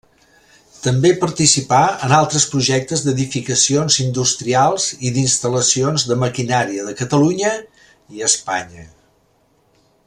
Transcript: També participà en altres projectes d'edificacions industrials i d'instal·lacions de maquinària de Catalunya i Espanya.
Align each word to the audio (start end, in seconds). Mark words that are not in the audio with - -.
També 0.85 1.09
participà 1.23 1.81
en 2.07 2.13
altres 2.19 2.47
projectes 2.53 3.03
d'edificacions 3.07 3.99
industrials 4.05 4.89
i 5.09 5.13
d'instal·lacions 5.19 6.07
de 6.13 6.21
maquinària 6.25 6.87
de 6.89 6.99
Catalunya 7.03 7.53
i 8.19 8.27
Espanya. 8.31 8.89